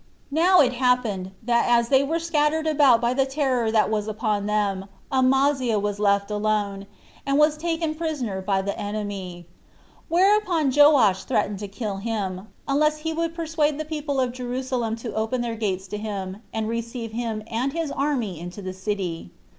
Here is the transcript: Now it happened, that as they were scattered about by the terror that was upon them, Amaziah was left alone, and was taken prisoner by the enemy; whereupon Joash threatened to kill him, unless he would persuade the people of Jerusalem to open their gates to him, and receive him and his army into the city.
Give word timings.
Now 0.31 0.61
it 0.61 0.73
happened, 0.73 1.29
that 1.43 1.69
as 1.69 1.89
they 1.89 2.03
were 2.03 2.17
scattered 2.17 2.65
about 2.65 2.99
by 3.01 3.13
the 3.13 3.27
terror 3.27 3.69
that 3.71 3.87
was 3.87 4.07
upon 4.07 4.47
them, 4.47 4.87
Amaziah 5.11 5.77
was 5.77 5.99
left 5.99 6.31
alone, 6.31 6.87
and 7.23 7.37
was 7.37 7.55
taken 7.55 7.93
prisoner 7.93 8.41
by 8.41 8.63
the 8.63 8.75
enemy; 8.79 9.45
whereupon 10.09 10.71
Joash 10.75 11.25
threatened 11.25 11.59
to 11.59 11.67
kill 11.67 11.97
him, 11.97 12.47
unless 12.67 12.97
he 12.97 13.13
would 13.13 13.35
persuade 13.35 13.77
the 13.77 13.85
people 13.85 14.19
of 14.19 14.31
Jerusalem 14.33 14.95
to 14.95 15.13
open 15.13 15.41
their 15.41 15.55
gates 15.55 15.87
to 15.89 15.99
him, 15.99 16.37
and 16.51 16.67
receive 16.67 17.11
him 17.11 17.43
and 17.45 17.71
his 17.73 17.91
army 17.91 18.39
into 18.39 18.63
the 18.63 18.73
city. 18.73 19.29